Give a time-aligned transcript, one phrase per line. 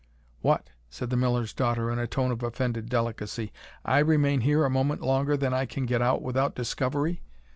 [0.41, 3.53] "What!" said the Miller's daughter, in a tone of offended delicacy,
[3.85, 7.21] "I remain here a moment longer than I can get out without discovery!